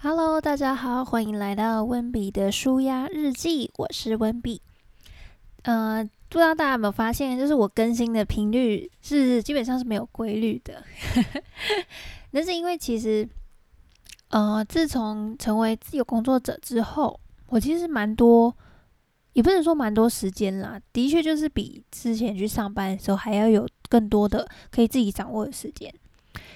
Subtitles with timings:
[0.00, 4.62] Hello，大家好，欢迎来到温比的舒压日记，我是温比。
[5.62, 10.84] 呃，不知道大家有没有发现，就是我更新的频率是基本上是没有规律的。
[12.30, 13.28] 那是因为其实，
[14.28, 17.18] 呃，自从成为自由工作者之后，
[17.48, 18.56] 我其实蛮多，
[19.32, 25.92] 也不能说蛮多时间啦，的确就是比之前去上班的时候还要有更多的可以自己掌握的时间。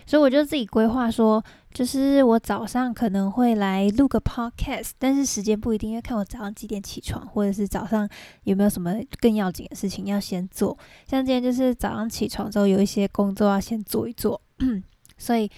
[0.07, 1.43] 所以我就自己规划说，
[1.73, 8.09] 就是我早上可能会来录个 podcast，但是时间不一定，要看我早上几点起床，或者是早上
[8.45, 10.77] 有没有什么更要紧的事情要先做。
[11.07, 14.41] 像今天就是早上起床之后有一些工作要先做一做，
[15.17, 15.51] 所以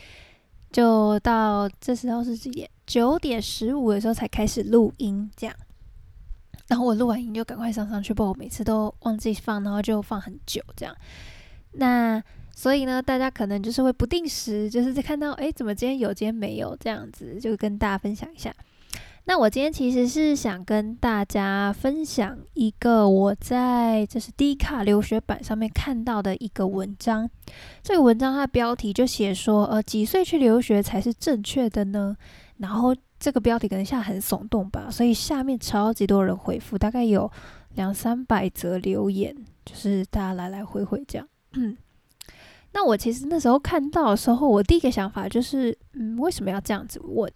[0.70, 2.68] 就到这时候是几点？
[2.86, 5.56] 九点十五的时候才开始录音，这样。
[6.68, 10.94] 然后我录完音就赶快上上去，不然我每次都忘记放，然后就放很久这样。
[11.72, 12.22] 那。
[12.54, 18.54] 所以呢，大家可能就是会不定时，就是在看到，哎，怎么今天有，今天没有这样子，就跟大家分享一下。
[19.26, 27.28] 那我今天其实是想跟大家分享一个我在就是低卡留学版上面看到的一个文章。
[27.82, 32.14] 这个文章它的标题就写说，呃，几岁去留学才是正确的呢？
[32.58, 37.30] 然后这个标题可能下很耸动吧，所以下面超级多人回复，大概有
[37.76, 41.26] 两三百则留言，就是大家来来回回这样。
[42.74, 47.30] 那我其实那时候看到的时候，我第一个想法就是，嗯，为什么要这样子问？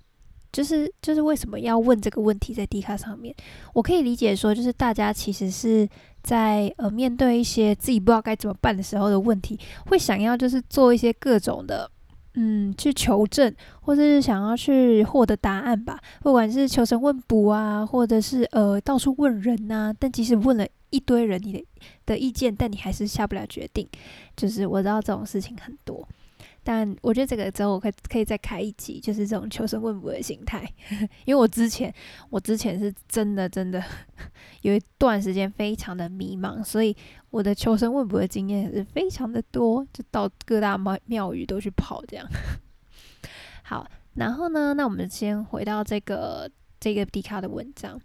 [0.51, 3.35] 就是就是为什么要问这个问题在 D 卡上面？
[3.73, 5.89] 我可以理解说，就是大家其实是
[6.23, 11.89] 在呃面对一些自己不知道该怎么办的时候的问题，会想要就是做一些各种的，
[12.35, 16.01] 嗯，去求证，或者是想要去获得答案吧。
[16.21, 20.67] 不管是求神问卜啊，或者是呃到处问人呐，但即使问了。
[20.91, 21.65] 一堆人你的
[22.07, 23.89] 的意见，但你还是下不了决定。
[24.37, 26.07] 就是我知道这种事情很多，
[26.63, 30.67] 但我觉得这个之后我可以可以再开一集，就是这种求生问卜的心态。
[31.25, 31.93] 因为我之前
[32.31, 33.83] 我之前是真的真的
[34.63, 36.97] 有一段时间非常的迷茫，所以
[37.31, 42.27] 我的求生问卜的经验是非常的多，就到各大庙庙宇都去跑这样。
[43.65, 46.51] 好，然后呢，那我们先回到这个
[46.81, 48.01] 这个迪卡的文章。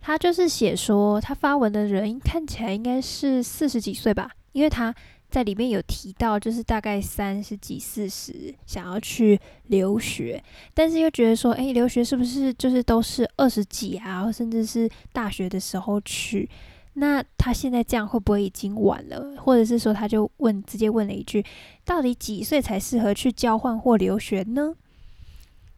[0.00, 4.94] 他就是写说，他发文的人看起来应该是四十几岁吧，因为他
[5.30, 10.42] 在里面有提到，就是大概三十几、四十想要去留学，
[10.72, 16.48] 但是又觉得说，哎，留学是不是就是都是二十几啊，甚至是大学的时候去？
[16.94, 19.34] 那他现在这样会不会已经晚了？
[19.36, 21.44] 或者是说，他就问直接问了一句，
[21.84, 24.74] 到底几岁才适合去交换或留学呢？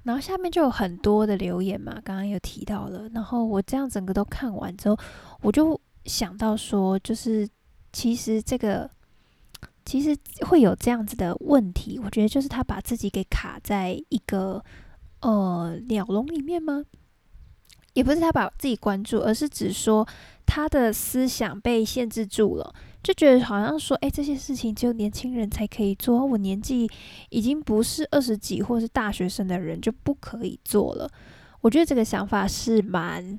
[0.02, 3.08] 然后下面就有很多的留言嘛，刚刚有提到了。
[3.10, 4.98] 然后我这样整个都看完之后，
[5.42, 7.48] 我就想到说，就是
[7.92, 8.90] 其实这个
[9.84, 10.16] 其实
[10.46, 12.00] 会有这样子的问题。
[12.02, 14.64] 我觉得就是他把自己给卡在一个
[15.20, 16.84] 呃鸟笼里面吗？
[17.92, 20.06] 也不是他把自己关注，而是指说
[20.46, 22.72] 他的思想被限制住了。
[23.02, 26.24] 就觉得好像说，哎，这些事情只有年轻人才可以做。
[26.24, 26.90] 我年纪
[27.30, 31.10] 已经不是二十几或是大学生的人，就不可以做了。
[31.62, 33.38] 我觉得这个想法是蛮，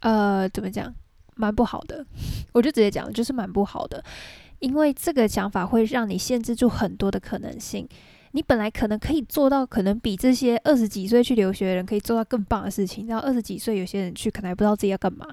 [0.00, 0.92] 呃，怎么讲，
[1.36, 2.04] 蛮不好的。
[2.52, 4.04] 我就直接讲，就是蛮不好的，
[4.58, 7.88] 因为这个想法会让你限制住很多的可能性。
[8.36, 13.06] 你本来可能可以做到，可能比这些二十几岁去留学的人可以做到更棒的事情。
[13.06, 15.26] 然后二十几岁有些人去，可能还不知道自己要干嘛。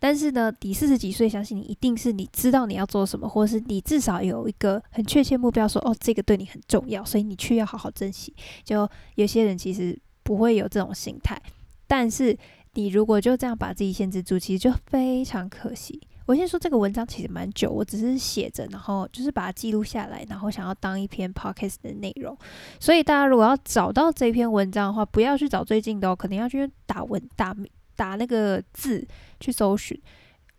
[0.00, 8.34] 但是呢，你四十几岁，相信你一定是你知道你要做什么，或者是你至少有一个很确切目标，说哦，这个对你很重要，所以你去要好好珍惜。
[8.64, 11.40] 就有些人其实不会有这种心态，
[11.86, 12.36] 但是
[12.74, 16.00] 你如果就这样把自己限制住，其实就非常可惜。
[16.30, 22.38] 我先说这个文章其实蛮久，我只是写着，然后就是把它记录下来，然后想要当一篇 podcast 的内容。
[22.78, 27.52] 所以大家如果要找到这篇文章的话，不要去找最近的哦，可能要去打文打
[27.96, 29.04] 打那个字
[29.40, 30.00] 去搜寻。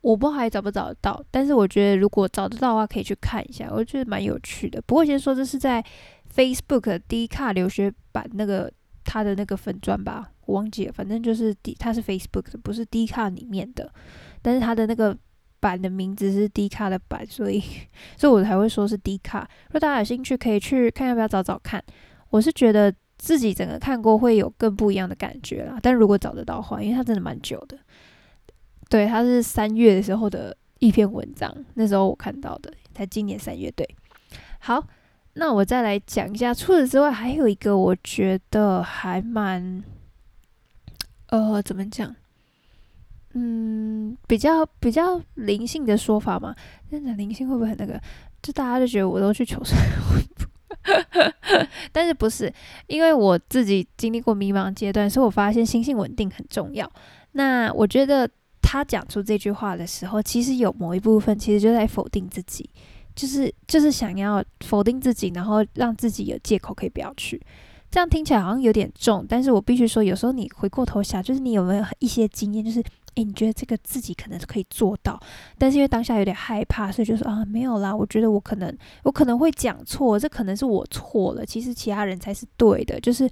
[0.02, 4.82] 我不知道还找不找得到，但是我觉得如果找得到的话，可以去看一下，我觉得蛮有趣的。
[4.82, 5.82] 不过先说这是在
[6.36, 8.70] Facebook 低卡留学版那个
[9.06, 13.90] 他的那个粉砖吧，我忘记了，反正就是低，它是 Facebook 的，不是低卡里面的，
[14.42, 15.18] 但是他的那个。
[15.62, 17.64] 版的名字是低卡的版，所以，
[18.18, 19.48] 所以我才会说是低卡。
[19.68, 21.82] 如果大家有兴趣，可以去看，要不要找找看？
[22.30, 25.80] 我是觉得自己整个看过会有更不一样的感觉啦。
[25.82, 27.78] 但如果找得到的话，因为它真的蛮久的，
[28.90, 33.70] 对，它是三月的时候的一篇文章，那时候我看到的，才今年三月。
[33.72, 33.88] 对，
[34.60, 34.84] 好，
[35.34, 36.54] 那我再来讲一下。
[36.54, 39.84] 除此之外，还有一个我觉得还蛮，
[41.28, 42.16] 呃，怎么讲？
[43.34, 46.54] 嗯，比较比较灵性的说法嘛，
[46.90, 48.00] 真的灵性会不会很那个？
[48.42, 49.78] 就大家就觉得我都去求神
[50.14, 52.52] 问卜， 但是不是，
[52.88, 56.92] 因为我自己经历过迷茫阶段，所以我发现心性稳定很重要。
[57.34, 58.28] 那我觉得
[58.62, 62.68] 他讲出这句话的时候，其实有某一部分其实就在否定自己，
[63.16, 67.40] 就是就是想要否定自己，然后让自己有借口可以不要去。
[67.92, 72.82] 这样听起来好像有点重，但是我必须说，有时候你回过头想，就是你有没有一些经验，就是
[73.16, 75.20] 诶，你觉得这个自己可能可以做到，
[75.58, 83.30] 但是因为当下有点害怕，所以就说啊，没有啦，我觉得我可能我可能会讲错，这可能是我错了，其实其他人才是对的，就是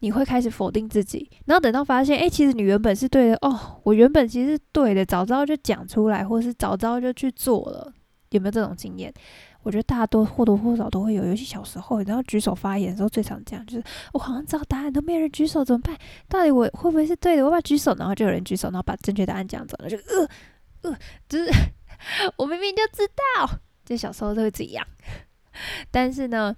[0.00, 7.92] 你会开始否定自己，然后等到发现，诶，其实你原本是对的，哦，我原本其实是对的，早知道就讲出来，或是早知道就去做了，
[8.30, 9.12] 有没有这种经验？
[9.62, 15.96] 我觉得大家都或多或少都会有，尤其小时候，然后举手发言的时候最常这样，就是我好像知道答案，都没人举手，怎么办？
[16.28, 17.44] 到底我会不会是对的？
[17.44, 20.28] 我把举手，然后就有人举手，然后把正确答案讲走了，就呃
[20.82, 21.50] 呃，就是
[22.38, 23.06] 我明明就知
[23.36, 23.48] 道，
[23.84, 24.86] 就小时候都会这样。
[25.90, 26.54] 但是呢，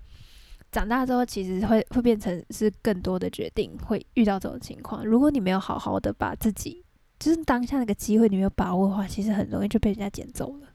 [0.71, 5.05] 长大之后其实会会变成是更多的决定，会遇到这种情况。
[5.05, 6.85] 如果你没有好好的把自己，
[7.19, 10.69] 就是当下那个机会你没有把握的话，其实很容易就被人家捡走了。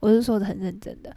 [0.00, 1.14] 我是说的很认真的。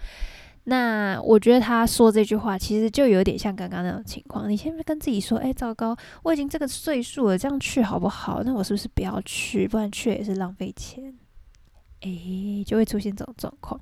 [0.66, 4.50] 那我觉得他说这句话，其实就有点像刚刚那种情况。
[4.50, 8.44] 你先跟自己说：“哎，糟糕，我已经这个岁数了，这样去好不好？
[8.44, 9.68] 那我是不是不要去？
[9.68, 11.14] 不然去也是浪费钱。”
[12.02, 13.80] 哎，就会出现这种状况。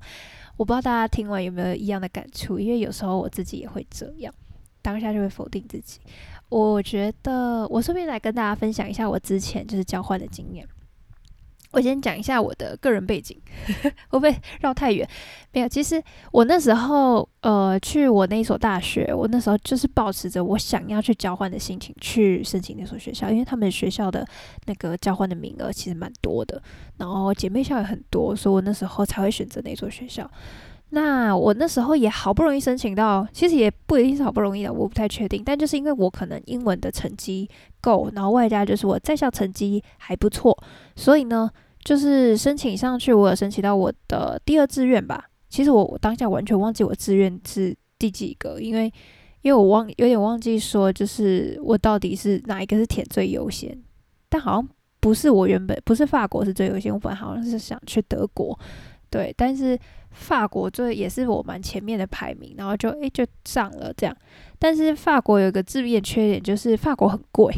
[0.56, 4.32] 我不知道大家听完有没有一样的感触，因为有时候我自己也会这样，
[4.82, 6.00] 当下就会否定自己。
[6.48, 10.66] 我觉得我顺便来跟大家分享一下我之前就是交换的经验。
[11.72, 13.40] 我先讲一下我的个人背景，
[14.08, 15.08] 会不会绕太远？
[15.52, 16.02] 没有，其实
[16.32, 24.26] 我那时候呃去我那所大学，我那时候就是保持着我想要去交换的心情去申请那所学校，因为他们学校的
[24.66, 26.60] 那个交换的名额其实蛮多的，
[26.96, 30.28] 然后姐妹校也很多，所以我那时候才会选择那所学校。
[30.90, 35.42] 那我那时候也好不容易申请到，其实也不一定是好不容易的，我不太确定。
[35.44, 37.48] 但就是因为我可能英文的成绩
[37.80, 40.56] 够，然后外加就是我在校成绩还不错，
[40.96, 41.48] 所以呢，
[41.84, 45.24] 就是申请上去，我有申请到我的第二志愿吧。
[45.48, 48.92] 其实我我当下完全忘记我志愿是第几个，因为
[49.42, 53.76] 因为我忘有点忘记说，就是我到底是哪一个是填最优先。
[54.28, 54.68] 但好像
[55.00, 58.58] 不是我原本不是法国是最优先，我本来好像是想去德国。
[59.08, 59.76] 对，但是
[60.10, 64.16] 法国最也是我蛮前面的排名，然后就诶就上了这样。
[64.58, 67.54] 但是法国有个致命的缺点，就是法国很贵，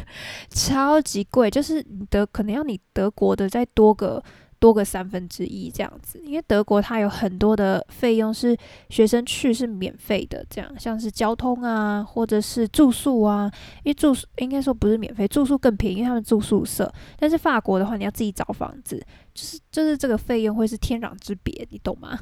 [0.50, 4.22] 超级贵，就是你德可能要你德国的再多个。
[4.62, 8.56] 多个三分之一这样子，因为德国它有很多的费用是
[8.90, 13.50] 学生去是免费的，这样像是交通啊，或者是住宿啊。
[13.82, 16.94] 因为住宿应该说不是免费，住宿更便宜，因为他们住宿舍。
[17.18, 19.04] 但是法国的话，你要自己找房子，
[19.34, 22.16] 就是就是这个费用会是天壤之别，你懂吗？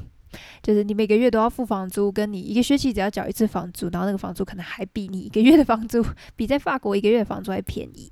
[0.63, 6.03] 就是你每个月都要付房租，跟你一个学期只要缴一次房租，然后那个房租可能还比你一个月的房租
[6.35, 8.11] 比在法国一个月的房租还便宜。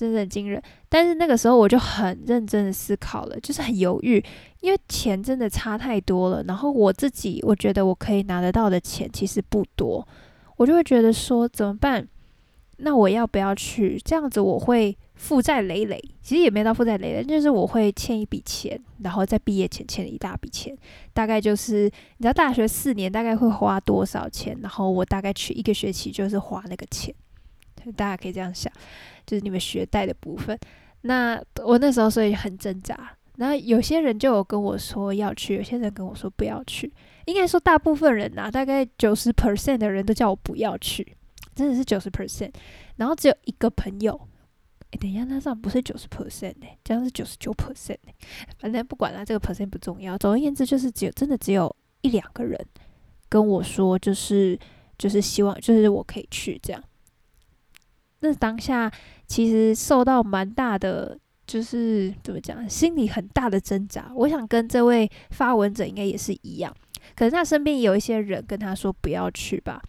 [0.00, 4.24] 真的惊人，但是那个时候我就很认真的思考了，就是很犹豫，
[4.60, 6.42] 因为钱真的差太多了。
[6.44, 10.06] 然后我自己我觉得我可以拿得到的钱其实不多，
[10.56, 12.08] 我就会觉得说怎么办？
[12.78, 14.00] 那我要不要去？
[14.02, 16.02] 这样子我会负债累累。
[16.22, 20.74] 其实也没到负债累累，就是我会欠一笔钱，然后在毕业前欠了一大笔钱，
[21.12, 27.14] 大概就是你知道大学四年大概会花多少钱，然后我大概去一个学期就是花那个钱。
[27.96, 28.72] 大家可以这样想，
[29.26, 30.58] 就是你们学贷的部分。
[31.02, 33.16] 那我那时候所以很挣扎。
[33.36, 36.92] 然后有些人就有跟我说要去，有些人跟我说不要去。
[37.24, 41.16] 应该说大部分人呐，大概九十 percent 的人都叫我不要去，
[41.54, 42.52] 真的是九十 percent。
[42.96, 44.28] 然后只有一个朋友，
[44.90, 47.96] 哎，等一下，那上不是九十 percent 呢，这样是九十九 percent
[48.58, 50.18] 反正不管了，这个 percent 不重要。
[50.18, 52.58] 总而言之，就是只有真的只有一两个人
[53.30, 54.58] 跟我说，就是
[54.98, 56.84] 就是希望就是我可以去这样。
[58.20, 58.90] 那当下
[59.26, 64.12] 其实受到蛮大的，就是怎么讲，心里很大的挣扎。
[64.14, 66.74] 我想跟这位发文者应该也是一样，
[67.16, 69.82] 可能他身边有一些人跟他说不要去吧，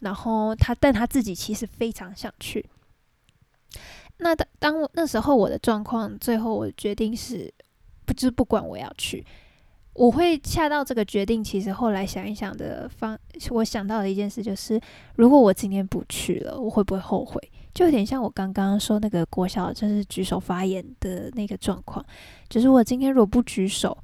[0.00, 2.64] 然后他但他自己其实非常想去。
[4.18, 7.52] 那当当那时候我的状况，最后我决定是
[8.04, 9.24] 不就是不管我要去。
[9.98, 13.18] 我会下到这个决定，其实后来想一想的方，
[13.50, 14.80] 我想到的一件事就是，
[15.16, 17.40] 如果我今天不去了，我会不会后悔？
[17.74, 22.04] 就有点像我刚刚说那个国小，就是举手发言的那个状况，
[22.48, 23.98] 就是我今天如果不举手，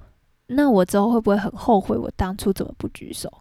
[0.49, 3.33] 那我之后会不会很后悔我当初怎么不举手？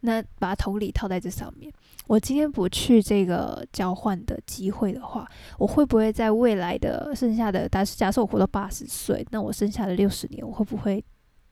[0.00, 1.70] 那把同理套在这上面，
[2.06, 5.28] 我今天不去这个交换的机会的话，
[5.58, 11.04] 我会不会在未来的剩下的，但是假设我活到八十岁，那我剩下的六十年，我会不会？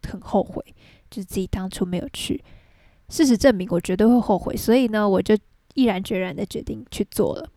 [0.07, 0.63] 很后悔，
[1.11, 2.43] 就是自己当初没有去。
[3.09, 5.37] 事实证明我绝对会后悔，所以呢，我就
[5.75, 7.49] 毅然决然的决定去做了。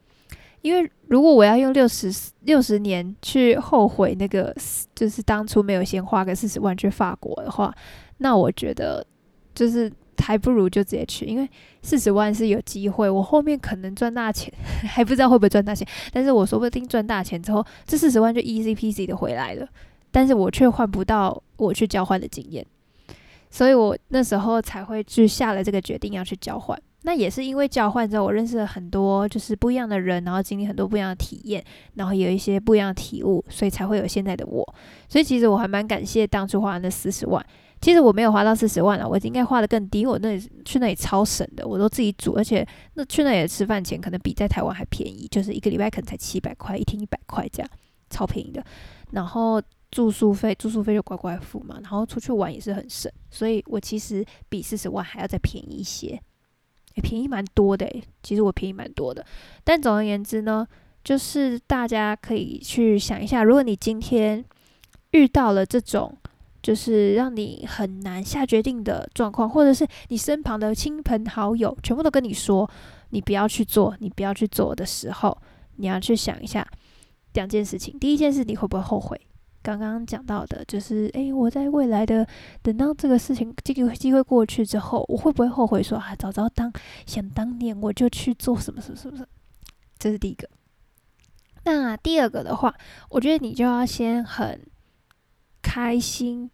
[0.62, 2.12] 因为如果我要用六十
[2.42, 4.54] 六十年去后悔那个，
[4.94, 7.74] 就是当初没有先花个四十万去法国的话，
[8.18, 9.06] 那我觉得
[9.56, 11.48] 就是还不如就直接去，因为
[11.82, 14.52] 四十万是有机会，我后面可能赚大钱，
[14.84, 19.66] 还不知道会不会赚大钱，但是我说不定赚大钱之后，这四十万就 easy peasy 的回来了，
[20.18, 22.66] 但是我却换不到我去交换的经验，
[23.52, 26.76] 所以我那时候才会去下了这个决定要去交换。
[27.04, 34.76] 那也是因为交换之后，我认识了很多就是不一样的人，然后经历很多不一样的体验，然后有一些不一样的体悟，所以才会有现在的我。
[35.08, 37.46] 所以其实我还蛮感谢当初花那四十万。
[37.80, 40.04] 其实我没有花到四十万啊，我应该花的更低。
[40.04, 47.70] 我那里去那里超省的，我都自己煮，而且那去那里吃饭钱可能比在台湾还便宜，就是一个礼拜可能才七百块，一天一百块这样，
[48.10, 48.66] 超便宜的。
[49.12, 56.22] 然后住宿费，住宿费就乖乖付嘛，然后出去玩也是很省，所以我其实比四十万还要再便宜一些。
[57.04, 57.88] 便宜蛮多的
[58.24, 59.24] 其实我便宜蛮多的，
[59.64, 60.68] 但总而言之呢，
[61.04, 64.44] 就是大家可以去想一下，如果你今天
[65.12, 66.18] 遇到了这种
[66.60, 72.68] 就是让你很难下决定的状况，或者是你身旁的亲朋好友全部都跟你说
[73.12, 75.38] 你不要去做，你不要去做的时候，
[75.76, 76.68] 你要去想一下
[77.34, 77.98] 两件事情。
[78.00, 79.22] 第一件事，你会不会后悔？
[79.62, 82.26] 刚刚讲到的，就是诶，我在未来的
[82.62, 86.72] 等到这个事情这个机会过去之后，我会不会后悔说啊，早知道当
[87.06, 89.26] 想当年我就去做什么什么什么？
[90.00, 90.48] 这是第一个。
[91.66, 92.74] 那第二个的话，
[93.10, 94.62] 我觉得你就要先很
[95.62, 96.50] 开心，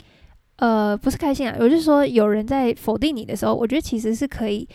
[0.56, 4.68] 呃，不是开心啊，我是说有人在否定你的时候，我觉得其实是可以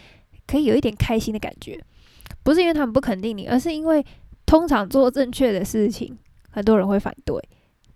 [0.47, 1.83] 可以有一点开心的感觉，
[2.45, 4.05] 不是因为他们不肯定你，而是因为
[4.47, 6.17] 通常做正确的事情，
[6.51, 7.37] 很多人会反对。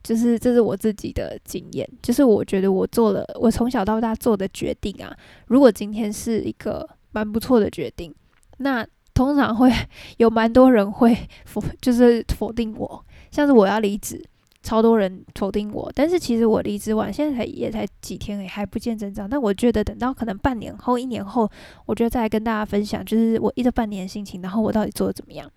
[0.03, 5.17] 就是这是我自己的经验，就是我觉得我做了我从小到大做的决定啊，
[5.47, 8.15] 如果今天是一个蛮不错的决定，
[8.59, 9.71] 那通常会
[10.17, 11.17] 有蛮多人会
[11.47, 14.23] 否就是否定我，像是我要离职，
[14.63, 21.51] 超多人否定我，但是其实我离职完现在才也才几天，也还不见增长，但我觉得等到可能半年后、一年后，
[21.87, 25.51] 我觉得再来跟大家分享，就是我一这半年心情，然后我到底做的怎么样。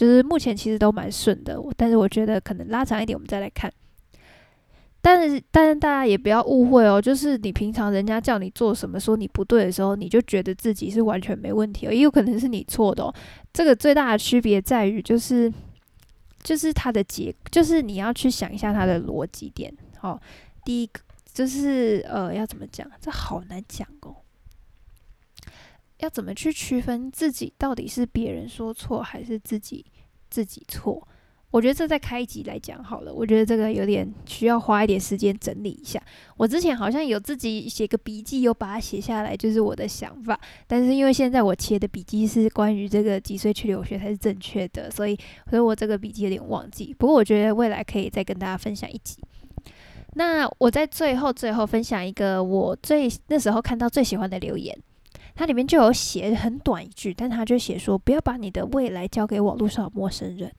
[0.00, 3.70] 就是目前其实都蛮顺的，但是我觉得可能拉长一点，我们再来看。
[5.02, 13.04] 但是，但是大家也不要误会哦，就是你平常人家叫你做什么，说你不对的时候，你就觉得自己是完全没问题哦，也有可能是你错的。
[13.04, 13.14] 哦。
[13.52, 15.52] 这个最大的区别在于，就是
[16.42, 19.70] 就是它的结，就是你要去想一下它的逻辑点。
[19.98, 20.18] 好，
[20.64, 21.00] 第一个
[21.34, 22.90] 就是呃，要怎么讲？
[23.02, 24.16] 这好难讲哦。
[26.00, 29.84] 要怎么去区分自己到底是别人说错还是自己
[30.28, 31.06] 自己错？
[31.50, 33.12] 我觉得这在开一集来讲好了。
[33.12, 36.00] 我觉得这个有点需要花一点时间整理一下。
[36.36, 40.38] 我之前好像有自己写个笔记，有把它写下来，就是我的想法。
[40.68, 46.94] 但是因为现在我切的笔记是关于这个几岁去留学才是正确的，所以所以我这个笔记有点忘记。
[46.96, 49.16] 不过我觉得未来可以再跟大家分享一集。
[50.14, 54.76] 那我在最后最后分享一个我最那时候看到最喜欢的留言。
[55.34, 60.52] 它里面就有写很短一句，但他就写说不要把你的未来交给网络上的陌生人。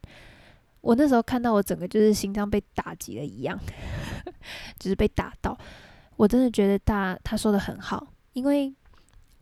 [0.80, 3.58] 我那时候看到我整个就是心脏被打击了一样，
[4.78, 5.56] 就是被打到。
[6.16, 8.74] 我真的觉得大他说的很好，因为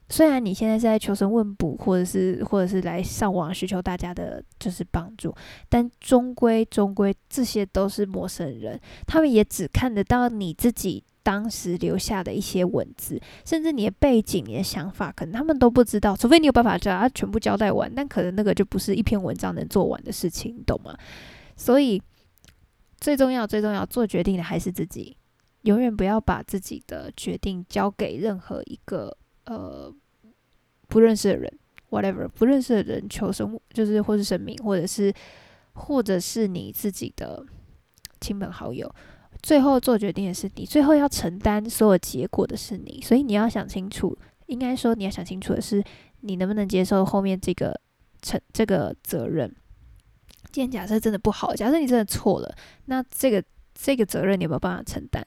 [0.09, 5.35] 虽然你现在是在求神问卜，或者是或者是来上网需求大家的就是帮助，
[5.69, 11.03] 但终归终归这些都是陌生人，他们也只看得到你自己。
[11.23, 16.17] 当时留下的一些文字，甚至你的背景、你的想法，可能他们都不知道。
[16.17, 20.97] 除非你有办法叫他全部交代完，但可能那个就不是一篇文章能做完的事情，懂吗？
[21.57, 22.03] 所以
[22.99, 25.17] 最重要、最重要做决定的还是自己，
[25.62, 29.95] 永远不要把自己的决定交给任何一个呃
[30.89, 31.53] 不认识的人
[31.91, 35.12] ，whatever 不认识的人，求生就是或是神明，或者是
[35.75, 37.45] 或者是你自己的
[38.21, 38.91] 亲朋好友。
[39.43, 44.17] 最后做决定的是你，最后要承担所有结果的是你，所以你要想清楚。
[44.47, 45.83] 应该说，你要想清楚的是，
[46.21, 47.81] 你能不能接受后面这个
[48.21, 49.55] 承这个责任。
[50.51, 52.55] 今天假设真的不好，假设你真的错了，
[52.87, 53.43] 那这个
[53.75, 55.25] 这个责任你有没有办法承担？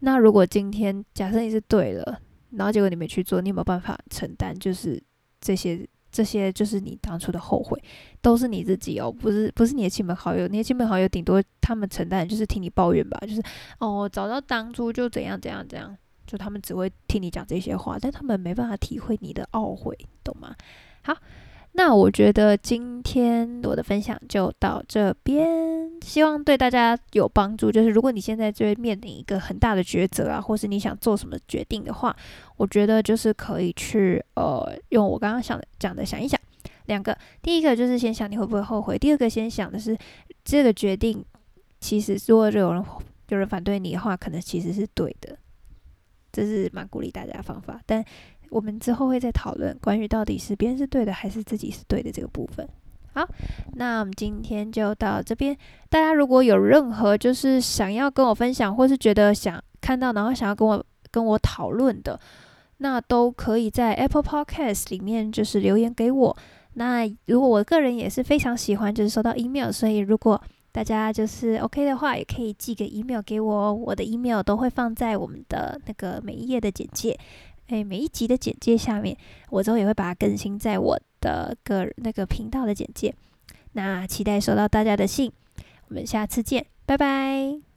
[0.00, 2.20] 那如果今天假设你是对了，
[2.50, 4.54] 然后结果你没去做，你有没有办法承担？
[4.58, 5.02] 就是
[5.40, 5.86] 这些。
[6.16, 7.78] 这些就是你当初的后悔，
[8.22, 13.42] 都是你自己哦，不是不是你的亲朋好友，你的亲朋好友顶多他们承担就是听你抱怨吧，就是
[13.80, 15.94] 哦，找到当初就怎样怎样怎样，
[16.26, 19.94] 就他们只会听你讲这些话，但他们没办法体会你的懊悔，
[20.24, 20.56] 懂吗？
[21.02, 21.14] 好，
[21.76, 25.46] 那我觉得今天我的分享就到这边，
[26.00, 27.70] 希望对大家有帮助。
[27.70, 32.16] 就是如果你现在就面临一个很大的抉择啊，或是你想做什么决定的话，
[32.56, 36.40] 我觉得就是可以去呃用我刚刚想讲的想一想
[36.86, 37.16] 两个。
[37.42, 39.94] 第一个就是先想你会不会后悔，第二个先想的是
[40.42, 41.22] 这个决定
[41.78, 42.82] 其实如果有人
[43.28, 45.36] 有人反对你的话，可能其实是对的。
[46.32, 48.02] 这是蛮鼓励大家的方法，但。
[48.50, 52.68] 我们之后会再讨论关于到底是别人是对的还是自己是对的这个部分。
[53.12, 53.26] 好，
[53.74, 55.56] 那我们今天就到这边。
[55.88, 62.20] 大家如果有任何就是想要跟我分享，或是觉得想看到，然后想要跟我跟我讨论的，
[62.78, 66.36] 那都可以在 Apple Podcast 里面就是留言给我。
[66.74, 70.38] 那如果我个人也是非常喜欢就是收到 email，所以如果
[70.70, 73.72] 大家就是 OK 的话，也可以寄个 email 给我。
[73.72, 77.18] 我的 email 都会放在我们的那个每一页的简介。
[77.68, 79.16] 诶，每一集的简介下面，
[79.50, 83.14] 我之后也会把它更新在我的个那个频道的简介。
[83.72, 85.32] 那期待收到大家的信，
[85.88, 87.75] 我们下次见，拜拜。